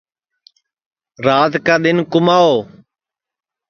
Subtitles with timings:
[1.25, 2.51] رات کا دؔن کُماو